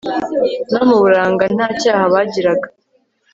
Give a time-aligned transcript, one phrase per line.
[0.73, 2.67] no mu buranga Nta cyaha bagiraga